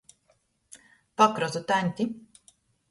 Pakrotu 1.23 1.65
taņti. 1.73 2.13